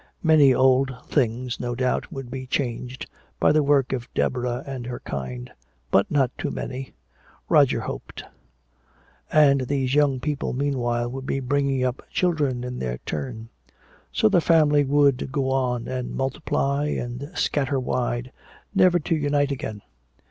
Many 0.23 0.51
old 0.51 0.91
things, 1.05 1.59
no 1.59 1.75
doubt, 1.75 2.11
would 2.11 2.31
be 2.31 2.47
changed, 2.47 3.05
by 3.39 3.51
the 3.51 3.61
work 3.61 3.93
of 3.93 4.11
Deborah 4.15 4.63
and 4.65 4.87
her 4.87 4.99
kind 5.01 5.51
but 5.91 6.09
not 6.09 6.35
too 6.39 6.49
many, 6.49 6.93
Roger 7.49 7.81
hoped. 7.81 8.23
And 9.31 9.61
these 9.61 9.93
young 9.93 10.19
people, 10.19 10.53
meanwhile, 10.53 11.07
would 11.11 11.27
be 11.27 11.39
bringing 11.39 11.83
up 11.83 12.01
children 12.09 12.63
in 12.63 12.79
their 12.79 12.97
turn. 13.05 13.49
So 14.11 14.27
the 14.27 14.41
family 14.41 14.83
would 14.83 15.31
go 15.31 15.51
on, 15.51 15.87
and 15.87 16.15
multiply 16.15 16.87
and 16.87 17.29
scatter 17.35 17.79
wide, 17.79 18.31
never 18.73 18.97
to 18.97 19.15
unite 19.15 19.51
again. 19.51 19.83